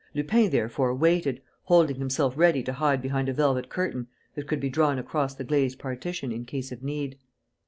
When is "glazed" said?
5.43-5.77